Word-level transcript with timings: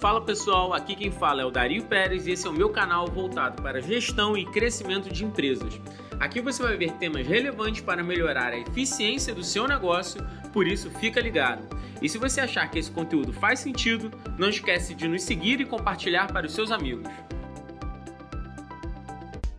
Fala 0.00 0.22
pessoal, 0.22 0.72
aqui 0.72 0.96
quem 0.96 1.10
fala 1.10 1.42
é 1.42 1.44
o 1.44 1.50
Dario 1.50 1.84
Pérez 1.84 2.26
e 2.26 2.30
esse 2.30 2.46
é 2.46 2.50
o 2.50 2.54
meu 2.54 2.70
canal 2.70 3.06
voltado 3.06 3.60
para 3.62 3.82
gestão 3.82 4.34
e 4.34 4.46
crescimento 4.46 5.12
de 5.12 5.26
empresas. 5.26 5.78
Aqui 6.18 6.40
você 6.40 6.62
vai 6.62 6.74
ver 6.74 6.92
temas 6.92 7.26
relevantes 7.26 7.82
para 7.82 8.02
melhorar 8.02 8.54
a 8.54 8.58
eficiência 8.58 9.34
do 9.34 9.44
seu 9.44 9.68
negócio, 9.68 10.26
por 10.54 10.66
isso 10.66 10.90
fica 10.92 11.20
ligado. 11.20 11.68
E 12.00 12.08
se 12.08 12.16
você 12.16 12.40
achar 12.40 12.70
que 12.70 12.78
esse 12.78 12.90
conteúdo 12.90 13.30
faz 13.34 13.60
sentido, 13.60 14.10
não 14.38 14.48
esquece 14.48 14.94
de 14.94 15.06
nos 15.06 15.22
seguir 15.22 15.60
e 15.60 15.66
compartilhar 15.66 16.32
para 16.32 16.46
os 16.46 16.54
seus 16.54 16.72
amigos. 16.72 17.06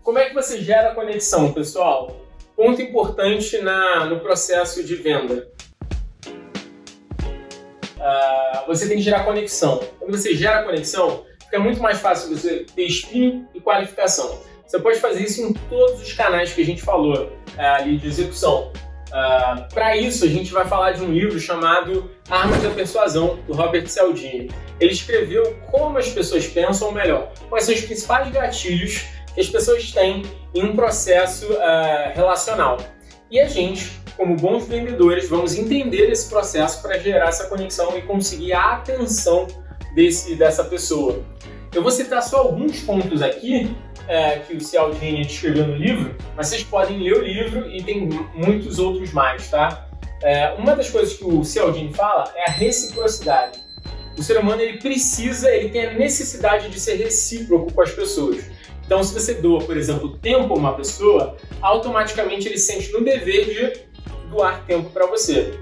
Como 0.01 0.17
é 0.17 0.27
que 0.27 0.33
você 0.33 0.59
gera 0.59 0.95
conexão, 0.95 1.53
pessoal? 1.53 2.19
Ponto 2.55 2.81
importante 2.81 3.59
na, 3.59 4.05
no 4.05 4.19
processo 4.19 4.83
de 4.83 4.95
venda. 4.95 5.51
Uh, 8.01 8.65
você 8.65 8.87
tem 8.87 8.97
que 8.97 9.03
gerar 9.03 9.23
conexão. 9.23 9.79
Quando 9.99 10.17
você 10.17 10.35
gera 10.35 10.63
conexão, 10.63 11.23
fica 11.39 11.59
muito 11.59 11.79
mais 11.79 11.99
fácil 11.99 12.35
você 12.35 12.65
ter 12.75 12.85
spin 12.87 13.45
e 13.53 13.61
qualificação. 13.61 14.39
Você 14.65 14.79
pode 14.79 14.99
fazer 14.99 15.23
isso 15.23 15.41
em 15.41 15.53
todos 15.53 16.01
os 16.01 16.13
canais 16.13 16.51
que 16.51 16.61
a 16.61 16.65
gente 16.65 16.81
falou 16.81 17.25
uh, 17.25 17.61
ali 17.61 17.97
de 17.97 18.07
execução. 18.07 18.71
Uh, 19.09 19.13
ah, 19.13 19.67
Para 19.73 19.97
isso, 19.97 20.23
a 20.23 20.27
gente 20.27 20.51
vai 20.51 20.65
falar 20.65 20.93
de 20.93 21.03
um 21.03 21.11
livro 21.11 21.39
chamado 21.39 22.09
Armas 22.29 22.63
da 22.63 22.69
Persuasão, 22.69 23.37
do 23.45 23.53
Robert 23.53 23.85
Cialdini. 23.87 24.49
Ele 24.79 24.93
escreveu 24.93 25.57
como 25.69 25.97
as 25.97 26.09
pessoas 26.09 26.47
pensam, 26.47 26.87
ou 26.87 26.93
melhor, 26.93 27.31
quais 27.49 27.65
são 27.65 27.75
os 27.75 27.81
principais 27.81 28.31
gatilhos 28.31 29.05
que 29.35 29.41
as 29.41 29.49
pessoas 29.49 29.91
têm 29.91 30.23
em 30.55 30.63
um 30.63 30.75
processo 30.75 31.51
uh, 31.51 32.15
relacional. 32.15 32.77
E 33.29 33.39
a 33.39 33.47
gente, 33.47 34.00
como 34.21 34.35
bons 34.35 34.67
vendedores, 34.67 35.27
vamos 35.27 35.57
entender 35.57 36.11
esse 36.11 36.29
processo 36.29 36.79
para 36.83 36.95
gerar 36.99 37.29
essa 37.29 37.47
conexão 37.47 37.97
e 37.97 38.03
conseguir 38.03 38.53
a 38.53 38.73
atenção 38.73 39.47
desse, 39.95 40.35
dessa 40.35 40.63
pessoa. 40.63 41.23
Eu 41.73 41.81
vou 41.81 41.89
citar 41.89 42.21
só 42.21 42.37
alguns 42.37 42.81
pontos 42.81 43.23
aqui 43.23 43.75
é, 44.07 44.37
que 44.37 44.55
o 44.55 44.61
Cialdini 44.61 45.21
escreveu 45.21 45.65
no 45.65 45.75
livro, 45.75 46.15
mas 46.37 46.49
vocês 46.49 46.63
podem 46.63 47.01
ler 47.01 47.17
o 47.17 47.23
livro 47.23 47.67
e 47.67 47.81
tem 47.81 48.07
muitos 48.35 48.77
outros 48.77 49.11
mais, 49.11 49.49
tá? 49.49 49.89
É, 50.21 50.53
uma 50.53 50.75
das 50.75 50.91
coisas 50.91 51.17
que 51.17 51.25
o 51.25 51.43
Cialdini 51.43 51.91
fala 51.91 52.31
é 52.35 52.47
a 52.47 52.51
reciprocidade. 52.51 53.59
O 54.15 54.21
ser 54.21 54.37
humano 54.37 54.61
ele 54.61 54.77
precisa, 54.77 55.49
ele 55.49 55.69
tem 55.69 55.87
a 55.87 55.93
necessidade 55.95 56.69
de 56.69 56.79
ser 56.79 56.93
recíproco 56.93 57.73
com 57.73 57.81
as 57.81 57.89
pessoas. 57.89 58.45
Então, 58.85 59.03
se 59.03 59.13
você 59.13 59.33
doa, 59.33 59.63
por 59.63 59.75
exemplo, 59.77 60.15
tempo 60.17 60.53
a 60.53 60.57
uma 60.57 60.75
pessoa, 60.75 61.37
automaticamente 61.59 62.47
ele 62.47 62.59
sente 62.59 62.91
no 62.91 63.03
dever 63.03 63.45
de 63.45 63.90
doar 64.31 64.65
tempo 64.65 64.89
para 64.89 65.05
você. 65.05 65.59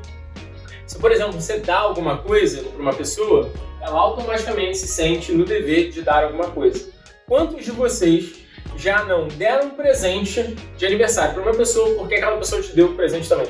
Se, 0.85 0.97
por 0.97 1.11
exemplo, 1.11 1.33
você 1.33 1.59
dá 1.59 1.79
alguma 1.79 2.19
coisa 2.19 2.63
para 2.63 2.81
uma 2.81 2.93
pessoa, 2.93 3.51
ela 3.81 3.99
automaticamente 3.99 4.77
se 4.77 4.87
sente 4.87 5.31
no 5.31 5.45
dever 5.45 5.89
de 5.89 6.01
dar 6.01 6.23
alguma 6.23 6.49
coisa. 6.51 6.89
Quantos 7.27 7.65
de 7.65 7.71
vocês 7.71 8.39
já 8.77 9.03
não 9.03 9.27
deram 9.27 9.67
um 9.67 9.69
presente 9.71 10.55
de 10.77 10.85
aniversário 10.85 11.33
para 11.33 11.43
uma 11.43 11.53
pessoa 11.53 11.95
porque 11.95 12.15
aquela 12.15 12.37
pessoa 12.37 12.61
te 12.61 12.75
deu 12.75 12.87
o 12.87 12.95
presente 12.95 13.27
também? 13.27 13.47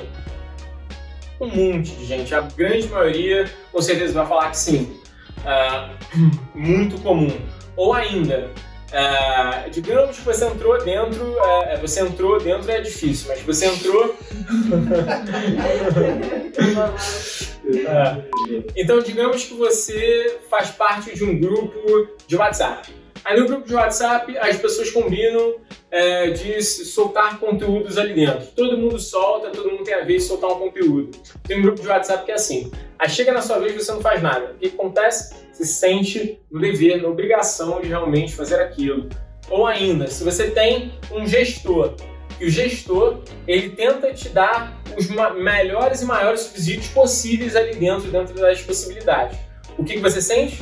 Um 1.40 1.48
monte 1.48 1.92
de 1.92 2.06
gente, 2.06 2.34
a 2.36 2.42
grande 2.42 2.88
maioria 2.88 3.50
com 3.72 3.82
certeza 3.82 4.14
vai 4.14 4.28
falar 4.28 4.50
que 4.52 4.58
sim. 4.58 5.00
Uh, 5.40 6.28
muito 6.54 7.02
comum. 7.02 7.32
Ou 7.78 7.94
ainda, 7.94 8.52
uh, 8.94 9.70
digamos 9.70 10.18
que 10.18 10.24
você 10.24 10.46
entrou 10.46 10.84
dentro, 10.84 11.32
uh, 11.32 11.78
você 11.82 12.02
entrou 12.02 12.40
dentro 12.40 12.72
é 12.72 12.82
difícil, 12.82 13.28
mas 13.30 13.42
você 13.42 13.68
entrou. 13.68 14.16
então, 18.76 19.00
digamos 19.00 19.46
que 19.46 19.54
você 19.54 20.40
faz 20.50 20.72
parte 20.72 21.16
de 21.16 21.24
um 21.24 21.40
grupo 21.40 22.10
de 22.28 22.36
WhatsApp. 22.36 22.94
Aí 23.24 23.40
no 23.40 23.46
grupo 23.46 23.68
de 23.68 23.76
WhatsApp 23.76 24.38
as 24.38 24.58
pessoas 24.58 24.92
combinam 24.92 25.56
é, 25.92 26.32
de 26.32 26.62
soltar 26.64 27.40
conteúdos 27.40 27.98
ali 27.98 28.14
dentro. 28.14 28.48
Todo 28.56 28.78
mundo 28.78 29.00
solta, 29.00 29.50
todo 29.50 29.70
mundo 29.70 29.84
tem 29.84 29.94
a 29.94 30.04
vez 30.04 30.24
de 30.24 30.30
soltar 30.30 30.52
um 30.52 30.60
conteúdo. 30.60 31.18
Tem 31.48 31.60
um 31.60 31.62
grupo 31.62 31.82
de 31.82 31.88
WhatsApp 31.88 32.26
que 32.26 32.32
é 32.32 32.36
assim. 32.36 32.72
Aí 32.98 33.10
chega 33.10 33.32
na 33.32 33.42
sua 33.42 33.60
vez 33.60 33.74
você 33.74 33.92
não 33.92 34.02
faz 34.02 34.22
nada. 34.22 34.54
O 34.54 34.58
que 34.58 34.68
acontece? 34.68 35.36
Se 35.60 35.66
sente 35.66 36.40
no 36.50 36.58
dever, 36.58 37.02
na 37.02 37.10
obrigação 37.10 37.82
de 37.82 37.90
realmente 37.90 38.34
fazer 38.34 38.62
aquilo. 38.62 39.10
Ou 39.50 39.68
ainda, 39.68 40.08
se 40.08 40.24
você 40.24 40.52
tem 40.52 40.94
um 41.12 41.28
gestor, 41.28 41.96
que 42.38 42.46
o 42.46 42.50
gestor 42.50 43.20
ele 43.46 43.72
tenta 43.72 44.14
te 44.14 44.30
dar 44.30 44.82
os 44.98 45.10
melhores 45.10 46.02
e 46.02 46.06
maiores 46.06 46.44
subsídios 46.44 46.88
possíveis 46.88 47.58
ali 47.58 47.76
dentro, 47.76 48.10
dentro 48.10 48.34
das 48.36 48.62
possibilidades. 48.62 49.38
O 49.78 49.84
que, 49.84 49.96
que 49.96 50.00
você 50.00 50.22
sente? 50.22 50.62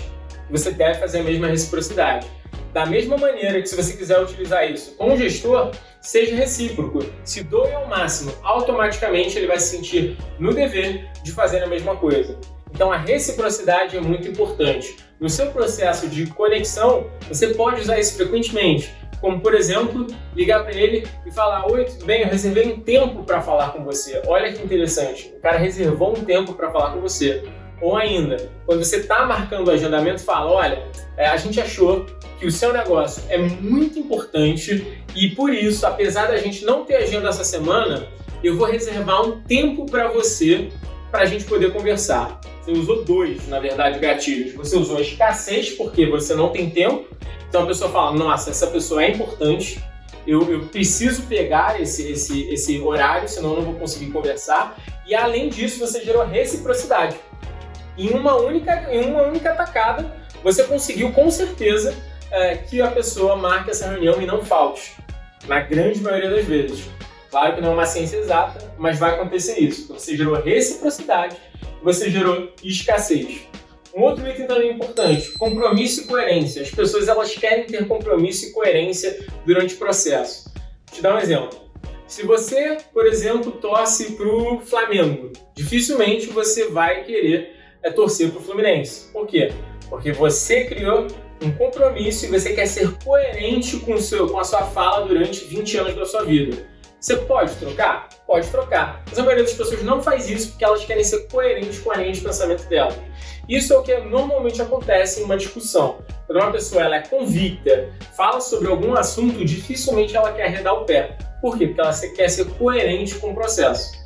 Você 0.49 0.71
deve 0.71 0.97
fazer 0.97 1.19
a 1.19 1.23
mesma 1.23 1.45
reciprocidade. 1.45 2.25
Da 2.73 2.87
mesma 2.87 3.17
maneira 3.17 3.61
que 3.61 3.69
se 3.69 3.75
você 3.75 3.93
quiser 3.95 4.19
utilizar 4.19 4.67
isso 4.67 4.95
com 4.95 5.13
o 5.13 5.17
gestor, 5.17 5.73
seja 6.01 6.35
recíproco. 6.35 7.05
Se 7.23 7.43
doe 7.43 7.71
ao 7.71 7.85
máximo, 7.87 8.33
automaticamente 8.41 9.37
ele 9.37 9.45
vai 9.45 9.59
se 9.59 9.77
sentir 9.77 10.17
no 10.39 10.55
dever 10.55 11.07
de 11.23 11.31
fazer 11.31 11.61
a 11.61 11.67
mesma 11.67 11.95
coisa. 11.95 12.35
Então 12.77 12.91
a 12.91 12.97
reciprocidade 12.97 13.97
é 13.97 13.99
muito 13.99 14.27
importante. 14.27 14.97
No 15.19 15.27
seu 15.27 15.47
processo 15.47 16.07
de 16.07 16.27
conexão, 16.27 17.07
você 17.27 17.47
pode 17.47 17.81
usar 17.81 17.97
isso 17.99 18.15
frequentemente, 18.15 18.93
como 19.19 19.41
por 19.41 19.55
exemplo, 19.55 20.05
ligar 20.35 20.63
para 20.63 20.75
ele 20.75 21.07
e 21.25 21.31
falar: 21.31 21.65
"Oi, 21.71 21.85
tudo 21.85 22.05
bem? 22.05 22.21
Eu 22.21 22.27
reservei 22.27 22.71
um 22.71 22.79
tempo 22.79 23.23
para 23.23 23.41
falar 23.41 23.73
com 23.73 23.83
você". 23.83 24.21
Olha 24.27 24.53
que 24.53 24.63
interessante. 24.63 25.33
O 25.35 25.41
cara 25.41 25.57
reservou 25.57 26.11
um 26.11 26.23
tempo 26.23 26.53
para 26.53 26.69
falar 26.69 26.91
com 26.91 27.01
você. 27.01 27.43
Ou 27.81 27.97
ainda, 27.97 28.47
quando 28.67 28.85
você 28.85 28.97
está 28.97 29.25
marcando 29.25 29.69
o 29.69 29.71
agendamento, 29.71 30.21
fala: 30.21 30.51
olha, 30.51 30.83
é, 31.17 31.25
a 31.25 31.37
gente 31.37 31.59
achou 31.59 32.05
que 32.39 32.45
o 32.45 32.51
seu 32.51 32.71
negócio 32.71 33.23
é 33.27 33.39
muito 33.39 33.97
importante 33.97 35.03
e 35.15 35.29
por 35.31 35.51
isso, 35.51 35.83
apesar 35.87 36.27
da 36.27 36.37
gente 36.37 36.63
não 36.63 36.85
ter 36.85 36.97
agenda 36.97 37.29
essa 37.29 37.43
semana, 37.43 38.07
eu 38.43 38.55
vou 38.55 38.67
reservar 38.67 39.25
um 39.25 39.41
tempo 39.41 39.87
para 39.87 40.09
você 40.09 40.69
para 41.11 41.21
a 41.21 41.25
gente 41.25 41.45
poder 41.45 41.71
conversar. 41.71 42.39
Você 42.61 42.71
usou 42.71 43.03
dois, 43.03 43.47
na 43.47 43.59
verdade, 43.59 43.99
gatilhos. 43.99 44.53
Você 44.53 44.77
usou 44.77 44.97
a 44.97 45.01
escassez 45.01 45.71
porque 45.71 46.05
você 46.05 46.35
não 46.35 46.49
tem 46.49 46.69
tempo. 46.69 47.05
Então 47.47 47.63
a 47.63 47.65
pessoa 47.65 47.89
fala: 47.89 48.11
nossa, 48.11 48.49
essa 48.49 48.67
pessoa 48.67 49.03
é 49.03 49.11
importante. 49.11 49.83
Eu, 50.25 50.51
eu 50.51 50.65
preciso 50.65 51.23
pegar 51.23 51.79
esse, 51.81 52.11
esse, 52.11 52.49
esse 52.49 52.79
horário, 52.81 53.29
senão 53.29 53.51
eu 53.51 53.55
não 53.57 53.63
vou 53.63 53.75
conseguir 53.75 54.11
conversar. 54.11 54.77
E 55.05 55.15
além 55.15 55.47
disso, 55.47 55.79
você 55.79 56.03
gerou 56.03 56.25
reciprocidade 56.25 57.15
em 57.97 58.11
uma 58.11 58.35
única, 58.35 58.87
em 58.91 59.05
uma 59.09 59.23
única 59.23 59.53
tacada, 59.53 60.15
você 60.43 60.63
conseguiu 60.63 61.11
com 61.11 61.29
certeza 61.31 61.95
é, 62.29 62.55
que 62.55 62.81
a 62.81 62.91
pessoa 62.91 63.35
marque 63.35 63.71
essa 63.71 63.89
reunião 63.89 64.21
e 64.21 64.25
não 64.25 64.45
falte. 64.45 64.95
Na 65.47 65.61
grande 65.61 65.99
maioria 66.01 66.29
das 66.29 66.45
vezes. 66.45 66.89
Claro 67.29 67.55
que 67.55 67.61
não 67.61 67.71
é 67.71 67.73
uma 67.73 67.85
ciência 67.85 68.17
exata, 68.17 68.73
mas 68.77 68.99
vai 68.99 69.15
acontecer 69.15 69.59
isso. 69.59 69.93
Você 69.93 70.15
gerou 70.15 70.35
reciprocidade, 70.35 71.35
você 71.83 72.09
gerou 72.09 72.51
escassez. 72.63 73.47
Um 73.95 74.03
outro 74.03 74.27
item 74.27 74.45
também 74.45 74.71
importante, 74.71 75.31
compromisso 75.33 76.01
e 76.01 76.03
coerência. 76.05 76.61
As 76.61 76.69
pessoas 76.69 77.07
elas 77.07 77.33
querem 77.35 77.65
ter 77.65 77.87
compromisso 77.87 78.45
e 78.45 78.51
coerência 78.51 79.25
durante 79.45 79.73
o 79.73 79.77
processo. 79.77 80.51
Vou 80.53 80.95
te 80.95 81.01
dar 81.01 81.15
um 81.15 81.19
exemplo. 81.19 81.67
Se 82.05 82.23
você, 82.23 82.77
por 82.93 83.05
exemplo, 83.05 83.51
torce 83.53 84.13
para 84.13 84.27
o 84.27 84.61
Flamengo, 84.61 85.31
dificilmente 85.55 86.27
você 86.27 86.69
vai 86.69 87.03
querer 87.03 87.57
é 87.83 87.91
torcer 87.91 88.29
para 88.29 88.39
o 88.39 88.43
Fluminense. 88.43 89.11
Por 89.11 89.27
quê? 89.27 89.51
Porque 89.89 90.11
você 90.11 90.65
criou 90.65 91.07
um 91.41 91.51
compromisso 91.51 92.25
e 92.25 92.29
você 92.29 92.53
quer 92.53 92.65
ser 92.65 92.91
coerente 93.03 93.77
com, 93.77 93.97
seu, 93.97 94.27
com 94.27 94.39
a 94.39 94.43
sua 94.43 94.63
fala 94.63 95.05
durante 95.05 95.45
20 95.45 95.77
anos 95.77 95.95
da 95.95 96.05
sua 96.05 96.23
vida. 96.23 96.57
Você 96.99 97.15
pode 97.15 97.55
trocar? 97.55 98.09
Pode 98.25 98.47
trocar. 98.49 99.03
Mas 99.07 99.19
a 99.19 99.23
maioria 99.23 99.43
das 99.43 99.53
pessoas 99.53 99.83
não 99.83 100.01
faz 100.01 100.29
isso 100.29 100.49
porque 100.49 100.65
elas 100.65 100.83
querem 100.83 101.03
ser 101.03 101.27
coerentes 101.27 101.79
com 101.79 101.91
a 101.91 101.97
linha 101.97 102.11
de 102.11 102.21
pensamento 102.21 102.67
dela. 102.67 102.93
Isso 103.47 103.73
é 103.73 103.77
o 103.77 103.83
que 103.83 103.95
normalmente 103.97 104.61
acontece 104.61 105.21
em 105.21 105.23
uma 105.23 105.37
discussão. 105.37 105.99
Quando 106.25 106.41
uma 106.41 106.51
pessoa 106.51 106.83
ela 106.83 106.97
é 106.97 107.01
convicta, 107.01 107.93
fala 108.15 108.41
sobre 108.41 108.67
algum 108.67 108.93
assunto, 108.93 109.45
dificilmente 109.45 110.15
ela 110.15 110.33
quer 110.33 110.47
arredar 110.47 110.73
o 110.73 110.85
pé. 110.85 111.17
Por 111.41 111.57
quê? 111.57 111.67
Porque 111.67 111.81
ela 111.81 111.93
quer 112.15 112.29
ser 112.29 112.45
coerente 112.57 113.15
com 113.15 113.31
o 113.31 113.33
processo 113.35 113.97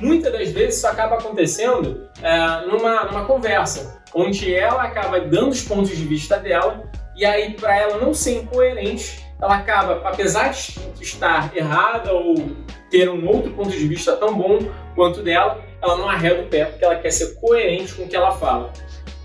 muitas 0.00 0.32
das 0.32 0.50
vezes 0.50 0.78
isso 0.78 0.86
acaba 0.86 1.16
acontecendo 1.16 2.08
é, 2.22 2.66
numa, 2.66 3.04
numa 3.04 3.24
conversa, 3.26 4.00
onde 4.14 4.52
ela 4.52 4.82
acaba 4.82 5.20
dando 5.20 5.50
os 5.50 5.62
pontos 5.62 5.96
de 5.96 6.04
vista 6.04 6.38
dela, 6.38 6.90
e 7.14 7.24
aí, 7.24 7.52
para 7.52 7.78
ela 7.78 7.98
não 7.98 8.14
ser 8.14 8.38
incoerente, 8.38 9.24
ela 9.40 9.56
acaba, 9.56 10.00
apesar 10.04 10.50
de 10.50 11.02
estar 11.02 11.56
errada 11.56 12.12
ou 12.12 12.50
ter 12.90 13.08
um 13.08 13.26
outro 13.28 13.52
ponto 13.52 13.70
de 13.70 13.86
vista 13.86 14.16
tão 14.16 14.36
bom 14.36 14.58
quanto 14.94 15.22
dela, 15.22 15.64
ela 15.80 15.96
não 15.96 16.08
arreda 16.08 16.42
o 16.42 16.46
pé 16.46 16.66
porque 16.66 16.84
ela 16.84 16.96
quer 16.96 17.10
ser 17.10 17.34
coerente 17.36 17.94
com 17.94 18.02
o 18.02 18.08
que 18.08 18.16
ela 18.16 18.32
fala. 18.32 18.72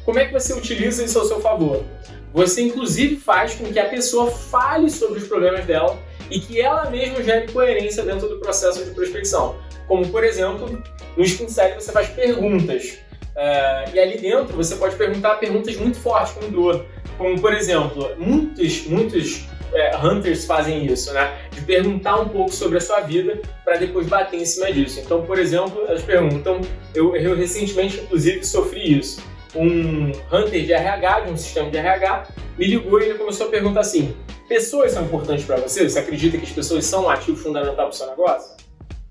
Como 0.06 0.20
é 0.20 0.26
que 0.26 0.34
você 0.34 0.54
utiliza 0.54 1.04
isso 1.04 1.20
ao 1.20 1.26
seu 1.26 1.42
favor? 1.42 1.84
Você, 2.32 2.62
inclusive, 2.62 3.18
faz 3.18 3.56
com 3.56 3.66
que 3.72 3.80
a 3.80 3.90
pessoa 3.90 4.30
fale 4.30 4.90
sobre 4.90 5.20
os 5.20 5.28
problemas 5.28 5.66
dela 5.66 5.98
e 6.30 6.40
que 6.40 6.62
ela 6.62 6.90
mesma 6.90 7.24
gere 7.24 7.52
coerência 7.52 8.04
dentro 8.04 8.28
do 8.30 8.40
processo 8.40 8.84
de 8.84 8.92
prospecção. 8.92 9.56
Como, 9.88 10.08
por 10.10 10.24
exemplo, 10.24 10.82
no 11.16 11.24
Spin 11.24 11.48
você 11.48 11.92
faz 11.92 12.10
perguntas. 12.10 13.00
Uh, 13.36 13.94
e 13.94 14.00
ali 14.00 14.18
dentro 14.18 14.56
você 14.56 14.76
pode 14.76 14.96
perguntar 14.96 15.36
perguntas 15.36 15.76
muito 15.76 15.98
fortes, 15.98 16.34
como 16.34 16.50
dor. 16.50 16.86
Como, 17.18 17.40
por 17.40 17.54
exemplo, 17.54 18.12
muitos, 18.18 18.86
muitos 18.86 19.46
é, 19.76 19.96
hunters 19.98 20.46
fazem 20.46 20.86
isso, 20.86 21.14
né? 21.14 21.38
De 21.52 21.62
perguntar 21.62 22.20
um 22.20 22.30
pouco 22.30 22.52
sobre 22.52 22.78
a 22.78 22.82
sua 22.82 23.02
vida 23.02 23.40
para 23.64 23.78
depois 23.78 24.08
bater 24.08 24.40
em 24.40 24.46
cima 24.46 24.72
disso. 24.72 25.00
Então, 25.00 25.26
por 25.26 25.38
exemplo, 25.38 25.84
elas 25.88 26.02
perguntam, 26.02 26.62
eu, 26.94 27.16
eu 27.16 27.36
recentemente, 27.36 28.00
inclusive, 28.00 28.44
sofri 28.46 29.00
isso. 29.00 29.22
Um 29.56 30.12
hunter 30.32 30.66
de 30.66 30.74
RH, 30.74 31.20
de 31.22 31.32
um 31.32 31.38
sistema 31.38 31.70
de 31.70 31.78
RH, 31.78 32.28
me 32.58 32.68
ligou 32.68 33.00
e 33.00 33.06
ele 33.06 33.18
começou 33.18 33.48
a 33.48 33.50
perguntar 33.50 33.82
assim: 33.82 34.16
pessoas 34.48 34.92
são 34.92 35.04
importantes 35.04 35.46
para 35.46 35.58
você? 35.58 35.88
Você 35.88 36.00
acredita 36.00 36.38
que 36.38 36.46
as 36.46 36.52
pessoas 36.52 36.86
são 36.86 37.06
um 37.06 37.10
ativo 37.10 37.38
fundamental 37.38 37.76
para 37.76 37.90
o 37.90 37.94
seu 37.94 38.08
negócio? 38.08 38.56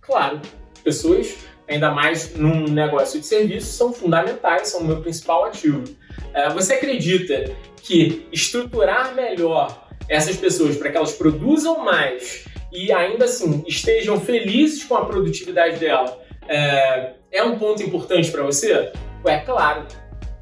Claro, 0.01 0.41
pessoas 0.83 1.37
ainda 1.69 1.91
mais 1.91 2.35
num 2.35 2.69
negócio 2.69 3.21
de 3.21 3.27
serviço, 3.27 3.73
são 3.73 3.93
fundamentais, 3.93 4.69
são 4.69 4.81
o 4.81 4.85
meu 4.85 5.01
principal 5.01 5.45
ativo. 5.45 5.83
É, 6.33 6.51
você 6.51 6.75
acredita 6.75 7.51
que 7.77 8.27
estruturar 8.33 9.15
melhor 9.15 9.84
essas 10.09 10.37
pessoas 10.37 10.77
para 10.77 10.91
que 10.91 10.97
elas 10.97 11.13
produzam 11.13 11.85
mais 11.85 12.45
e 12.73 12.93
ainda 12.93 13.25
assim 13.25 13.65
estejam 13.67 14.21
felizes 14.21 14.85
com 14.85 14.97
a 14.97 15.05
produtividade 15.05 15.79
dela 15.79 16.21
é, 16.49 17.13
é 17.33 17.43
um 17.43 17.59
ponto 17.59 17.83
importante 17.83 18.31
para 18.31 18.43
você? 18.43 18.93
É 19.25 19.39
claro, 19.39 19.87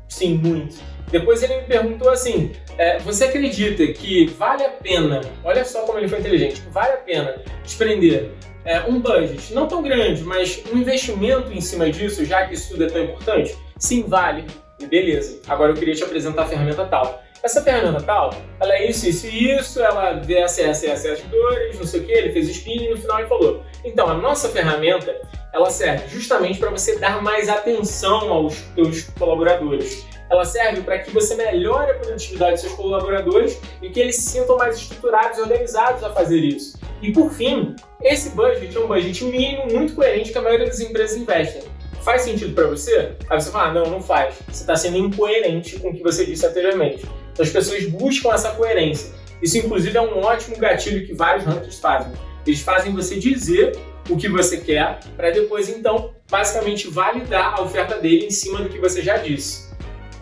sim, 0.08 0.34
muito. 0.34 0.76
Depois 1.10 1.42
ele 1.42 1.56
me 1.58 1.62
perguntou 1.64 2.10
assim: 2.10 2.52
é, 2.78 2.98
você 2.98 3.24
acredita 3.24 3.86
que 3.86 4.26
vale 4.26 4.64
a 4.64 4.70
pena, 4.70 5.20
olha 5.44 5.64
só 5.64 5.82
como 5.82 5.98
ele 5.98 6.08
foi 6.08 6.20
inteligente, 6.20 6.62
vale 6.70 6.92
a 6.92 6.96
pena 6.96 7.42
desprender 7.62 8.30
é, 8.64 8.80
um 8.80 9.00
budget, 9.00 9.52
não 9.52 9.66
tão 9.66 9.82
grande, 9.82 10.22
mas 10.22 10.62
um 10.72 10.78
investimento 10.78 11.52
em 11.52 11.60
cima 11.60 11.90
disso, 11.90 12.24
já 12.24 12.46
que 12.46 12.54
isso 12.54 12.70
tudo 12.70 12.84
é 12.84 12.86
tão 12.88 13.02
importante? 13.02 13.56
Sim, 13.78 14.04
vale. 14.06 14.44
Beleza. 14.88 15.40
Agora 15.48 15.72
eu 15.72 15.76
queria 15.76 15.94
te 15.94 16.02
apresentar 16.02 16.42
a 16.42 16.46
ferramenta 16.46 16.84
tal. 16.84 17.22
Essa 17.42 17.60
ferramenta 17.62 18.00
tal, 18.02 18.30
ela 18.60 18.72
é 18.74 18.88
isso, 18.88 19.08
isso 19.08 19.26
e 19.26 19.56
isso, 19.56 19.80
ela 19.80 20.12
vê 20.12 20.38
essa, 20.38 20.62
essa, 20.62 20.86
essa, 20.86 21.16
dores, 21.26 21.76
não 21.76 21.86
sei 21.86 22.00
o 22.00 22.04
que, 22.04 22.12
ele 22.12 22.32
fez 22.32 22.46
o 22.46 22.50
spin 22.52 22.84
e 22.84 22.90
no 22.90 22.96
final 22.96 23.18
ele 23.18 23.28
falou. 23.28 23.62
Então, 23.84 24.08
a 24.08 24.14
nossa 24.14 24.48
ferramenta, 24.48 25.20
ela 25.52 25.68
serve 25.68 26.06
justamente 26.08 26.60
para 26.60 26.70
você 26.70 26.98
dar 26.98 27.20
mais 27.20 27.48
atenção 27.48 28.32
aos 28.32 28.54
seus 28.74 29.04
colaboradores 29.18 30.06
ela 30.32 30.46
serve 30.46 30.80
para 30.80 30.98
que 30.98 31.10
você 31.10 31.34
melhore 31.34 31.90
a 31.90 31.94
produtividade 31.96 32.52
dos 32.52 32.62
seus 32.62 32.72
colaboradores 32.72 33.60
e 33.82 33.90
que 33.90 34.00
eles 34.00 34.16
se 34.16 34.30
sintam 34.30 34.56
mais 34.56 34.78
estruturados 34.78 35.36
e 35.36 35.42
organizados 35.42 36.02
a 36.02 36.10
fazer 36.10 36.38
isso. 36.38 36.78
E 37.02 37.12
por 37.12 37.30
fim, 37.30 37.76
esse 38.00 38.30
budget 38.30 38.74
é 38.74 38.80
um 38.80 38.86
budget 38.86 39.24
mínimo 39.24 39.66
muito 39.70 39.94
coerente 39.94 40.32
que 40.32 40.38
a 40.38 40.40
maioria 40.40 40.66
das 40.66 40.80
empresas 40.80 41.18
investem. 41.18 41.64
Faz 42.00 42.22
sentido 42.22 42.54
para 42.54 42.66
você? 42.66 43.12
Aí 43.28 43.40
você 43.40 43.50
fala, 43.50 43.68
ah, 43.68 43.74
não, 43.74 43.90
não 43.90 44.02
faz. 44.02 44.36
Você 44.48 44.62
está 44.62 44.74
sendo 44.74 44.96
incoerente 44.96 45.78
com 45.78 45.90
o 45.90 45.94
que 45.94 46.02
você 46.02 46.24
disse 46.24 46.46
anteriormente. 46.46 47.06
Então 47.32 47.44
as 47.44 47.50
pessoas 47.50 47.84
buscam 47.86 48.32
essa 48.32 48.50
coerência. 48.50 49.12
Isso, 49.42 49.58
inclusive, 49.58 49.96
é 49.96 50.00
um 50.00 50.18
ótimo 50.18 50.56
gatilho 50.56 51.06
que 51.06 51.12
vários 51.12 51.46
hunters 51.46 51.78
fazem. 51.78 52.12
Eles 52.46 52.60
fazem 52.60 52.92
você 52.92 53.18
dizer 53.18 53.76
o 54.08 54.16
que 54.16 54.28
você 54.28 54.58
quer, 54.58 55.00
para 55.16 55.30
depois, 55.30 55.68
então, 55.68 56.12
basicamente 56.30 56.88
validar 56.88 57.54
a 57.58 57.62
oferta 57.62 57.98
dele 57.98 58.26
em 58.26 58.30
cima 58.30 58.60
do 58.60 58.68
que 58.68 58.78
você 58.78 59.02
já 59.02 59.16
disse 59.16 59.72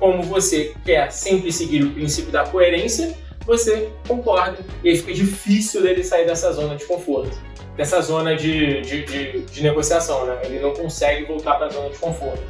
como 0.01 0.23
você 0.23 0.75
quer 0.85 1.13
sempre 1.13 1.53
seguir 1.53 1.85
o 1.85 1.91
princípio 1.93 2.33
da 2.33 2.45
coerência, 2.45 3.15
você 3.45 3.91
concorda 4.09 4.59
e 4.83 4.89
aí 4.89 4.97
fica 4.97 5.13
difícil 5.13 5.83
dele 5.83 6.03
sair 6.03 6.27
dessa 6.27 6.51
zona 6.53 6.75
de 6.75 6.87
conforto, 6.87 7.39
dessa 7.77 8.01
zona 8.01 8.35
de, 8.35 8.81
de, 8.81 9.05
de, 9.05 9.41
de 9.43 9.63
negociação, 9.63 10.25
né? 10.27 10.41
Ele 10.45 10.59
não 10.59 10.73
consegue 10.73 11.27
voltar 11.27 11.57
para 11.57 11.67
a 11.67 11.71
zona 11.71 11.91
de 11.91 11.99
conforto. 11.99 12.43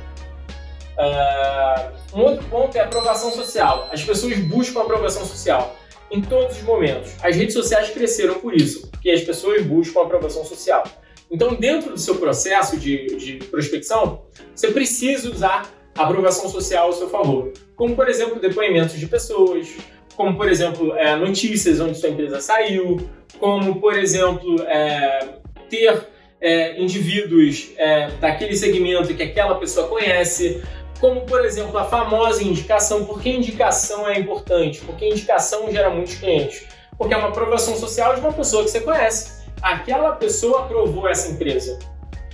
Uh, 1.01 2.19
um 2.19 2.23
outro 2.23 2.45
ponto 2.49 2.77
é 2.77 2.81
a 2.81 2.85
aprovação 2.85 3.31
social. 3.31 3.89
As 3.91 4.05
pessoas 4.05 4.39
buscam 4.39 4.83
aprovação 4.83 5.25
social 5.25 5.77
em 6.11 6.21
todos 6.21 6.59
os 6.59 6.63
momentos. 6.63 7.13
As 7.23 7.37
redes 7.37 7.55
sociais 7.55 7.91
cresceram 7.91 8.35
por 8.35 8.55
isso, 8.55 8.89
porque 8.91 9.11
as 9.11 9.23
pessoas 9.23 9.65
buscam 9.65 10.03
aprovação 10.03 10.45
social. 10.45 10.85
Então, 11.31 11.55
dentro 11.55 11.93
do 11.93 11.99
seu 11.99 12.17
processo 12.17 12.77
de, 12.77 13.17
de 13.17 13.37
prospecção, 13.47 14.23
você 14.55 14.73
precisa 14.73 15.31
usar 15.31 15.71
aprovação 15.97 16.49
social 16.49 16.89
ao 16.89 16.93
seu 16.93 17.09
favor. 17.09 17.53
Como, 17.77 17.95
por 17.95 18.09
exemplo, 18.09 18.41
depoimentos 18.41 18.99
de 18.99 19.07
pessoas, 19.07 19.69
como, 20.17 20.37
por 20.37 20.49
exemplo, 20.49 20.95
é, 20.97 21.15
notícias 21.17 21.81
onde 21.81 21.97
sua 21.97 22.11
empresa 22.11 22.41
saiu, 22.41 22.99
como, 23.39 23.81
por 23.81 23.97
exemplo, 23.97 24.61
é, 24.65 25.29
ter 25.69 26.09
é, 26.41 26.81
indivíduos 26.81 27.71
é, 27.77 28.11
daquele 28.21 28.57
segmento 28.57 29.15
que 29.15 29.23
aquela 29.23 29.55
pessoa 29.57 29.87
conhece, 29.87 30.63
como, 31.01 31.23
por 31.23 31.45
exemplo, 31.45 31.77
a 31.79 31.85
famosa 31.85 32.43
indicação. 32.43 33.07
Por 33.07 33.21
que 33.21 33.31
indicação 33.31 34.07
é 34.07 34.19
importante? 34.19 34.81
Porque 34.83 35.09
indicação 35.09 35.71
gera 35.73 35.89
muitos 35.91 36.17
clientes. 36.17 36.67
Porque 36.97 37.15
é 37.15 37.17
uma 37.17 37.29
aprovação 37.29 37.75
social 37.77 38.15
de 38.15 38.21
uma 38.21 38.33
pessoa 38.33 38.63
que 38.63 38.71
você 38.71 38.81
conhece. 38.81 39.41
Aquela 39.63 40.13
pessoa 40.13 40.61
aprovou 40.61 41.09
essa 41.09 41.33
empresa. 41.33 41.79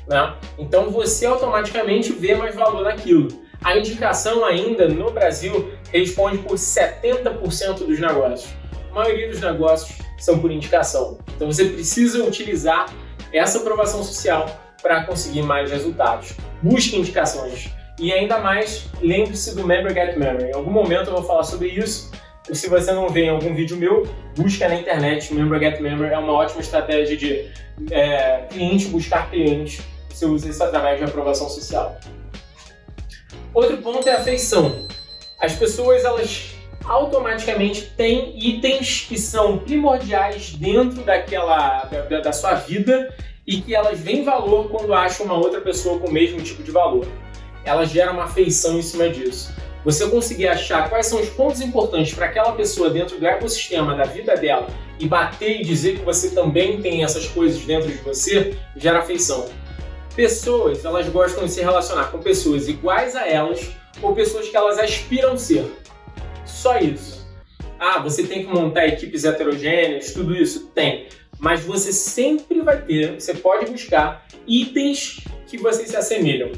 Né? 0.09 0.35
Então 0.59 0.91
você 0.91 1.27
automaticamente 1.27 2.13
vê 2.13 2.35
mais 2.35 2.55
valor 2.55 2.83
naquilo. 2.83 3.29
A 3.63 3.77
indicação 3.77 4.45
ainda 4.45 4.89
no 4.89 5.11
Brasil 5.11 5.73
responde 5.93 6.39
por 6.39 6.57
70% 6.57 7.87
dos 7.87 7.99
negócios. 8.01 8.53
A 8.91 8.95
maioria 8.95 9.29
dos 9.29 9.41
negócios 9.41 9.99
são 10.19 10.41
por 10.41 10.51
indicação. 10.51 11.19
Então 11.35 11.51
você 11.51 11.65
precisa 11.67 12.25
utilizar 12.25 12.87
essa 13.33 13.59
aprovação 13.59 14.03
social 14.03 14.47
para 14.83 15.05
conseguir 15.05 15.43
mais 15.43 15.71
resultados. 15.71 16.35
Busque 16.63 16.97
indicações. 16.97 17.76
E 17.99 18.13
ainda 18.13 18.39
mais, 18.39 18.87
lembre-se 19.01 19.55
do 19.55 19.67
Member 19.67 19.93
Get 19.93 20.17
Member. 20.17 20.49
Em 20.49 20.55
algum 20.55 20.71
momento 20.71 21.09
eu 21.09 21.15
vou 21.15 21.23
falar 21.23 21.45
sobre 21.45 21.69
isso. 21.69 22.11
E 22.49 22.55
se 22.55 22.69
você 22.69 22.93
não 22.93 23.09
vê 23.09 23.25
em 23.25 23.31
algum 23.31 23.55
vídeo 23.55 23.77
meu, 23.77 24.07
busca 24.37 24.69
na 24.69 24.75
internet. 24.75 25.33
Member 25.33 25.59
Get 25.59 25.81
Member 25.81 26.13
é 26.13 26.19
uma 26.19 26.33
ótima 26.33 26.61
estratégia 26.61 27.17
de 27.17 27.51
é, 27.91 28.45
cliente 28.51 28.89
buscar 28.89 29.31
cliente. 29.31 29.83
Você 30.11 30.27
usa 30.27 30.49
isso 30.49 30.63
através 30.63 30.99
de 30.99 31.05
aprovação 31.05 31.49
social. 31.49 31.99
Outro 33.53 33.79
ponto 33.79 34.07
é 34.09 34.13
a 34.13 34.21
feição. 34.21 34.87
As 35.41 35.55
pessoas 35.55 36.05
elas 36.05 36.55
automaticamente 36.85 37.91
têm 37.97 38.39
itens 38.39 39.07
que 39.09 39.19
são 39.19 39.59
primordiais 39.59 40.55
dentro 40.55 41.03
daquela 41.03 41.85
da, 41.85 42.21
da 42.21 42.33
sua 42.33 42.55
vida 42.55 43.13
e 43.47 43.61
que 43.61 43.75
elas 43.75 43.99
veem 43.99 44.25
valor 44.25 44.69
quando 44.71 44.93
acham 44.93 45.27
uma 45.27 45.37
outra 45.37 45.61
pessoa 45.61 45.99
com 45.99 46.09
o 46.09 46.13
mesmo 46.13 46.41
tipo 46.43 46.63
de 46.63 46.71
valor. 46.71 47.07
Elas 47.67 47.91
geram 47.91 48.15
uma 48.15 48.25
afeição 48.25 48.79
em 48.79 48.83
cima 48.83 49.11
disso. 49.11 49.53
Você 49.85 50.09
conseguir 50.09 50.49
achar 50.49 50.89
quais 50.89 51.07
são 51.07 51.21
os 51.21 51.29
pontos 51.29 51.61
importantes 51.61 52.15
para 52.15 52.27
aquela 52.27 52.53
pessoa 52.53 52.89
dentro 52.89 53.19
do 53.19 53.27
ecossistema 53.27 53.95
da 53.95 54.05
vida 54.05 54.37
dela 54.37 54.67
e 54.99 55.07
bater 55.07 55.61
e 55.61 55.65
dizer 55.65 55.99
que 55.99 56.05
você 56.05 56.31
também 56.31 56.81
tem 56.81 57.05
essas 57.05 57.27
coisas 57.27 57.61
dentro 57.65 57.89
de 57.89 57.99
você, 57.99 58.57
gera 58.77 59.01
afeição. 59.01 59.47
Pessoas, 60.15 60.85
elas 60.85 61.09
gostam 61.09 61.45
de 61.45 61.51
se 61.51 61.61
relacionar 61.61 62.05
com 62.07 62.19
pessoas 62.19 62.69
iguais 62.69 63.15
a 63.15 63.29
elas 63.29 63.71
ou 64.01 64.15
pessoas 64.15 64.49
que 64.49 64.57
elas 64.57 64.79
aspiram 64.79 65.37
ser. 65.37 65.71
Só 66.45 66.79
isso. 66.79 67.27
Ah, 67.79 67.99
você 67.99 68.23
tem 68.23 68.47
que 68.47 68.53
montar 68.53 68.87
equipes 68.87 69.25
heterogêneas, 69.25 70.13
tudo 70.13 70.35
isso? 70.35 70.69
Tem. 70.75 71.09
Mas 71.39 71.63
você 71.63 71.93
sempre 71.93 72.63
vai 72.63 72.81
ter, 72.81 73.21
você 73.21 73.35
pode 73.35 73.71
buscar 73.71 74.27
itens 74.47 75.23
que 75.47 75.59
vocês 75.59 75.91
se 75.91 75.97
assemelham. 75.97 76.51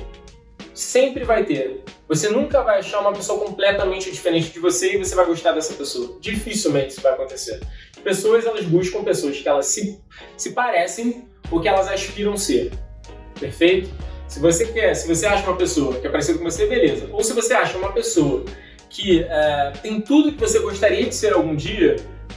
Sempre 0.79 1.25
vai 1.25 1.45
ter. 1.45 1.83
Você 2.07 2.29
nunca 2.29 2.63
vai 2.63 2.79
achar 2.79 3.01
uma 3.01 3.13
pessoa 3.13 3.45
completamente 3.45 4.13
diferente 4.13 4.53
de 4.53 4.61
você 4.61 4.95
e 4.95 4.97
você 4.97 5.13
vai 5.13 5.27
gostar 5.27 5.51
dessa 5.51 5.75
pessoa. 5.75 6.17
Dificilmente 6.21 6.93
isso 6.93 7.01
vai 7.01 7.15
acontecer. 7.15 7.59
Pessoas, 8.05 8.47
elas 8.47 8.65
buscam 8.65 9.03
pessoas 9.03 9.37
que 9.37 9.49
elas 9.49 9.67
se, 9.67 10.01
se 10.37 10.53
parecem 10.53 11.27
ou 11.51 11.61
que 11.61 11.67
elas 11.67 11.89
aspiram 11.89 12.37
ser. 12.37 12.71
Perfeito? 13.41 13.91
Se 14.29 14.39
você 14.39 14.67
quer, 14.67 14.95
se 14.95 15.09
você 15.09 15.27
acha 15.27 15.45
uma 15.49 15.57
pessoa 15.57 15.99
que 15.99 16.07
é 16.07 16.11
parecida 16.11 16.39
com 16.39 16.45
você, 16.45 16.65
beleza. 16.67 17.09
Ou 17.11 17.25
se 17.25 17.33
você 17.33 17.55
acha 17.55 17.77
uma 17.77 17.91
pessoa 17.93 18.45
que 18.89 19.25
é, 19.25 19.73
tem 19.83 20.01
tudo 20.01 20.31
que 20.31 20.39
você 20.39 20.61
gostaria 20.61 21.07
de 21.07 21.15
ser 21.15 21.33
algum 21.33 21.57
dia, 21.57 21.97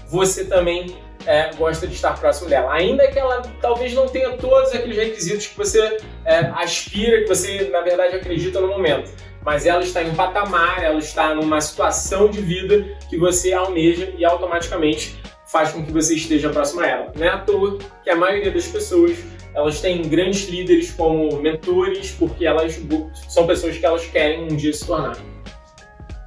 você 0.09 0.45
também 0.45 0.97
é, 1.25 1.53
gosta 1.55 1.87
de 1.87 1.93
estar 1.93 2.19
próximo 2.19 2.49
dela. 2.49 2.73
Ainda 2.73 3.07
que 3.07 3.19
ela 3.19 3.41
talvez 3.61 3.93
não 3.93 4.07
tenha 4.07 4.37
todos 4.37 4.73
aqueles 4.73 4.97
requisitos 4.97 5.47
que 5.47 5.57
você 5.57 5.97
é, 6.25 6.37
aspira, 6.55 7.21
que 7.21 7.27
você 7.27 7.69
na 7.71 7.81
verdade 7.81 8.15
acredita 8.15 8.59
no 8.59 8.67
momento. 8.67 9.11
Mas 9.43 9.65
ela 9.65 9.81
está 9.81 10.03
em 10.03 10.11
um 10.11 10.15
patamar, 10.15 10.83
ela 10.83 10.99
está 10.99 11.33
numa 11.33 11.59
situação 11.59 12.29
de 12.29 12.41
vida 12.41 12.85
que 13.09 13.17
você 13.17 13.53
almeja 13.53 14.13
e 14.17 14.23
automaticamente 14.23 15.19
faz 15.47 15.71
com 15.71 15.83
que 15.83 15.91
você 15.91 16.15
esteja 16.15 16.49
próximo 16.49 16.81
a 16.81 16.87
ela. 16.87 17.11
Não 17.15 17.25
é 17.25 17.29
à 17.29 17.37
toa 17.39 17.77
que 18.03 18.09
a 18.09 18.15
maioria 18.15 18.51
das 18.51 18.67
pessoas 18.67 19.17
elas 19.53 19.81
têm 19.81 20.01
grandes 20.03 20.47
líderes 20.47 20.91
como 20.91 21.35
mentores, 21.41 22.11
porque 22.11 22.45
elas 22.45 22.79
são 23.27 23.45
pessoas 23.45 23.77
que 23.77 23.85
elas 23.85 24.05
querem 24.05 24.43
um 24.43 24.55
dia 24.55 24.71
se 24.71 24.85
tornar. 24.85 25.17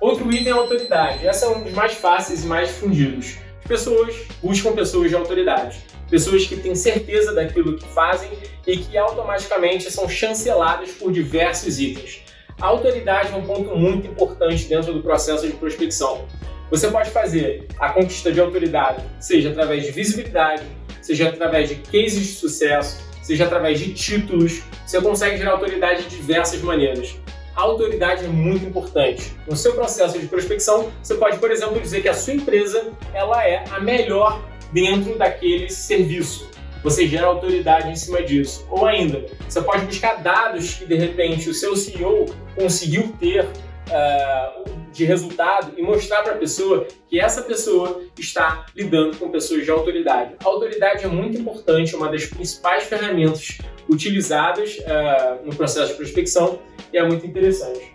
Outro 0.00 0.30
item 0.30 0.48
é 0.48 0.50
autoridade. 0.50 1.26
Essa 1.26 1.46
é 1.46 1.48
um 1.48 1.62
dos 1.62 1.72
mais 1.72 1.94
fáceis 1.94 2.44
e 2.44 2.46
mais 2.46 2.68
difundidos. 2.68 3.38
As 3.64 3.68
pessoas 3.68 4.14
buscam 4.42 4.72
pessoas 4.72 5.08
de 5.08 5.16
autoridade. 5.16 5.78
Pessoas 6.10 6.46
que 6.46 6.54
têm 6.54 6.74
certeza 6.74 7.32
daquilo 7.32 7.78
que 7.78 7.88
fazem 7.88 8.28
e 8.66 8.76
que 8.76 8.98
automaticamente 8.98 9.90
são 9.90 10.06
chanceladas 10.06 10.90
por 10.90 11.10
diversos 11.10 11.80
itens. 11.80 12.20
A 12.60 12.66
autoridade 12.66 13.32
é 13.32 13.36
um 13.36 13.42
ponto 13.42 13.74
muito 13.74 14.06
importante 14.06 14.66
dentro 14.66 14.92
do 14.92 15.02
processo 15.02 15.46
de 15.46 15.54
prospecção. 15.54 16.26
Você 16.70 16.88
pode 16.88 17.08
fazer 17.08 17.66
a 17.78 17.88
conquista 17.88 18.30
de 18.30 18.38
autoridade, 18.38 19.02
seja 19.18 19.48
através 19.48 19.82
de 19.82 19.92
visibilidade, 19.92 20.62
seja 21.00 21.30
através 21.30 21.70
de 21.70 21.76
cases 21.76 22.20
de 22.20 22.34
sucesso, 22.34 23.00
seja 23.22 23.44
através 23.44 23.80
de 23.80 23.94
títulos. 23.94 24.62
Você 24.86 25.00
consegue 25.00 25.38
gerar 25.38 25.52
autoridade 25.52 26.02
de 26.02 26.16
diversas 26.16 26.60
maneiras. 26.60 27.16
A 27.56 27.62
autoridade 27.62 28.24
é 28.24 28.28
muito 28.28 28.64
importante. 28.64 29.32
No 29.48 29.56
seu 29.56 29.74
processo 29.74 30.18
de 30.18 30.26
prospecção, 30.26 30.90
você 31.02 31.14
pode, 31.14 31.38
por 31.38 31.50
exemplo, 31.50 31.80
dizer 31.80 32.02
que 32.02 32.08
a 32.08 32.14
sua 32.14 32.34
empresa 32.34 32.92
ela 33.12 33.46
é 33.46 33.64
a 33.70 33.80
melhor 33.80 34.42
dentro 34.72 35.16
daquele 35.16 35.70
serviço. 35.70 36.50
Você 36.82 37.06
gera 37.06 37.26
autoridade 37.26 37.88
em 37.88 37.96
cima 37.96 38.22
disso. 38.22 38.66
Ou 38.68 38.86
ainda, 38.86 39.24
você 39.48 39.62
pode 39.62 39.86
buscar 39.86 40.22
dados 40.22 40.74
que 40.74 40.84
de 40.84 40.96
repente 40.96 41.48
o 41.48 41.54
seu 41.54 41.76
CEO 41.76 42.26
conseguiu 42.56 43.14
ter 43.20 43.44
uh, 43.44 44.64
de 44.92 45.04
resultado 45.04 45.72
e 45.76 45.82
mostrar 45.82 46.22
para 46.22 46.34
a 46.34 46.36
pessoa 46.36 46.86
que 47.08 47.20
essa 47.20 47.42
pessoa 47.42 48.02
está 48.18 48.66
lidando 48.74 49.16
com 49.16 49.30
pessoas 49.30 49.64
de 49.64 49.70
autoridade. 49.70 50.34
A 50.44 50.48
autoridade 50.48 51.04
é 51.04 51.08
muito 51.08 51.38
importante, 51.38 51.94
uma 51.94 52.10
das 52.10 52.26
principais 52.26 52.84
ferramentas 52.84 53.58
utilizadas 53.88 54.78
uh, 54.78 55.44
no 55.44 55.54
processo 55.54 55.92
de 55.92 55.94
prospecção 55.94 56.58
e 56.92 56.98
é 56.98 57.06
muito 57.06 57.26
interessante. 57.26 57.94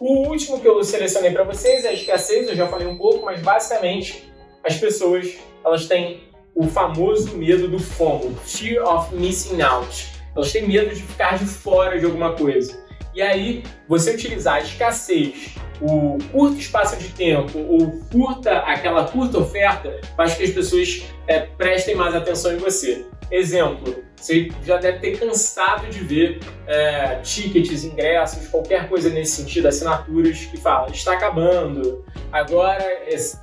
O 0.00 0.28
último 0.28 0.60
que 0.60 0.68
eu 0.68 0.82
selecionei 0.84 1.30
para 1.30 1.44
vocês 1.44 1.84
é 1.84 1.88
a 1.88 1.92
escassez, 1.92 2.48
eu 2.48 2.54
já 2.54 2.66
falei 2.68 2.86
um 2.86 2.96
pouco, 2.96 3.24
mas 3.24 3.40
basicamente 3.40 4.30
as 4.64 4.76
pessoas 4.76 5.36
elas 5.64 5.86
têm 5.86 6.20
o 6.54 6.66
famoso 6.66 7.36
medo 7.36 7.68
do 7.68 7.78
FOMO, 7.78 8.34
Fear 8.44 8.84
of 8.84 9.14
Missing 9.14 9.60
Out. 9.62 10.08
Elas 10.34 10.52
têm 10.52 10.66
medo 10.66 10.94
de 10.94 11.02
ficar 11.02 11.38
de 11.38 11.44
fora 11.44 11.98
de 11.98 12.04
alguma 12.04 12.32
coisa. 12.32 12.84
E 13.18 13.22
aí, 13.22 13.64
você 13.88 14.12
utilizar 14.12 14.54
a 14.54 14.60
escassez, 14.60 15.56
o 15.80 16.18
curto 16.30 16.56
espaço 16.56 16.96
de 16.96 17.08
tempo 17.08 17.58
ou 17.58 18.00
curta 18.12 18.58
aquela 18.58 19.08
curta 19.08 19.38
oferta 19.38 20.00
faz 20.16 20.34
que 20.34 20.44
as 20.44 20.50
pessoas 20.50 21.02
é, 21.26 21.40
prestem 21.40 21.96
mais 21.96 22.14
atenção 22.14 22.52
em 22.52 22.58
você. 22.58 23.04
Exemplo, 23.28 24.04
você 24.14 24.48
já 24.64 24.76
deve 24.76 25.00
ter 25.00 25.18
cansado 25.18 25.88
de 25.88 25.98
ver 25.98 26.38
é, 26.68 27.16
tickets, 27.16 27.82
ingressos, 27.82 28.46
qualquer 28.46 28.88
coisa 28.88 29.10
nesse 29.10 29.42
sentido, 29.42 29.66
assinaturas 29.66 30.38
que 30.38 30.56
falam 30.56 30.92
está 30.92 31.14
acabando, 31.14 32.04
agora 32.30 32.86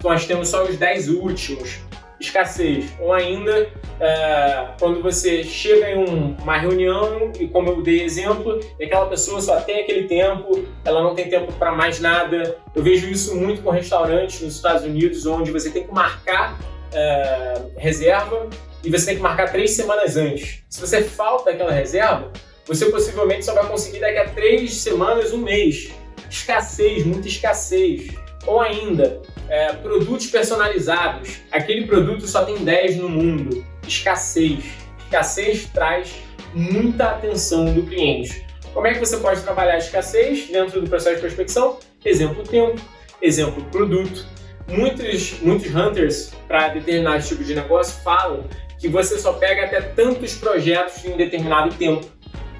nós 0.01 0.25
temos 0.25 0.47
só 0.47 0.63
os 0.63 0.77
10 0.77 1.09
últimos 1.09 1.81
escassez. 2.19 2.93
Ou 2.99 3.13
ainda, 3.13 3.69
é, 3.99 4.67
quando 4.79 5.01
você 5.01 5.43
chega 5.43 5.89
em 5.89 5.97
um, 5.97 6.35
uma 6.41 6.57
reunião 6.57 7.31
e, 7.39 7.47
como 7.47 7.69
eu 7.69 7.81
dei 7.81 8.03
exemplo, 8.03 8.59
aquela 8.81 9.07
pessoa 9.07 9.41
só 9.41 9.59
tem 9.61 9.81
aquele 9.81 10.07
tempo, 10.07 10.65
ela 10.83 11.01
não 11.01 11.13
tem 11.13 11.29
tempo 11.29 11.51
para 11.53 11.71
mais 11.71 11.99
nada. 11.99 12.57
Eu 12.75 12.83
vejo 12.83 13.07
isso 13.07 13.35
muito 13.35 13.61
com 13.61 13.69
restaurantes 13.69 14.41
nos 14.41 14.55
Estados 14.55 14.83
Unidos, 14.83 15.25
onde 15.25 15.51
você 15.51 15.69
tem 15.69 15.83
que 15.83 15.93
marcar 15.93 16.57
é, 16.93 17.61
reserva 17.77 18.49
e 18.83 18.89
você 18.89 19.07
tem 19.07 19.15
que 19.17 19.21
marcar 19.21 19.51
três 19.51 19.71
semanas 19.71 20.15
antes. 20.15 20.63
Se 20.69 20.79
você 20.79 21.03
falta 21.03 21.51
aquela 21.51 21.71
reserva, 21.71 22.31
você 22.65 22.85
possivelmente 22.87 23.45
só 23.45 23.53
vai 23.53 23.67
conseguir 23.67 23.99
daqui 23.99 24.17
a 24.17 24.29
três 24.29 24.75
semanas, 24.75 25.33
um 25.33 25.37
mês. 25.37 25.91
Escassez, 26.29 27.05
muita 27.05 27.27
escassez. 27.27 28.07
Ou 28.45 28.61
ainda, 28.61 29.21
é, 29.49 29.73
produtos 29.73 30.27
personalizados. 30.27 31.41
Aquele 31.51 31.85
produto 31.85 32.27
só 32.27 32.43
tem 32.45 32.57
10 32.57 32.97
no 32.97 33.09
mundo. 33.09 33.65
Escassez. 33.87 34.63
Escassez 35.05 35.65
traz 35.73 36.15
muita 36.53 37.09
atenção 37.09 37.65
do 37.73 37.83
cliente. 37.83 38.45
Como 38.73 38.87
é 38.87 38.93
que 38.93 38.99
você 38.99 39.17
pode 39.17 39.41
trabalhar 39.41 39.75
a 39.75 39.77
escassez 39.77 40.47
dentro 40.47 40.81
do 40.81 40.89
processo 40.89 41.15
de 41.15 41.21
prospecção? 41.21 41.79
Exemplo 42.03 42.43
tempo, 42.43 42.79
exemplo 43.21 43.63
produto. 43.71 44.25
Muitos, 44.67 45.39
muitos 45.41 45.73
hunters 45.73 46.31
para 46.47 46.69
determinado 46.69 47.23
tipo 47.23 47.43
de 47.43 47.55
negócio 47.55 48.01
falam 48.03 48.43
que 48.79 48.87
você 48.87 49.17
só 49.17 49.33
pega 49.33 49.65
até 49.65 49.79
tantos 49.79 50.35
projetos 50.35 51.05
em 51.05 51.15
determinado 51.15 51.73
tempo. 51.75 52.05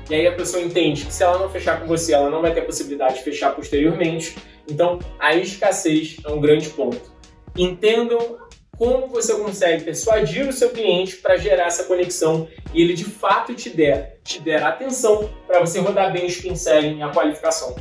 E 0.10 0.16
aí 0.16 0.28
a 0.28 0.32
pessoa 0.32 0.64
entende 0.64 1.06
que 1.06 1.14
se 1.14 1.24
ela 1.24 1.40
não 1.40 1.50
fechar 1.50 1.82
com 1.82 1.88
você, 1.88 2.14
ela 2.14 2.30
não 2.30 2.42
vai 2.42 2.54
ter 2.54 2.62
a 2.62 2.66
possibilidade 2.66 3.16
de 3.16 3.24
fechar 3.24 3.54
posteriormente. 3.56 4.36
Então, 4.68 5.00
a 5.20 5.36
escassez 5.36 6.18
é 6.26 6.30
um 6.30 6.40
grande 6.40 6.70
ponto. 6.70 7.14
Entendam 7.58 8.38
como 8.78 9.08
você 9.08 9.34
consegue 9.36 9.84
persuadir 9.84 10.48
o 10.48 10.54
seu 10.54 10.70
cliente 10.70 11.18
para 11.18 11.38
gerar 11.38 11.68
essa 11.68 11.86
conexão 11.86 12.48
e 12.74 12.82
ele 12.82 12.94
de 12.94 13.06
fato 13.06 13.56
te 13.56 13.70
der, 13.70 14.20
te 14.24 14.42
der 14.42 14.62
atenção 14.64 15.30
para 15.48 15.60
você 15.62 15.80
rodar 15.80 16.12
bem 16.12 16.26
o 16.26 16.28
spin 16.28 16.54
e 16.98 17.02
a 17.02 17.10
qualificação. 17.10 17.76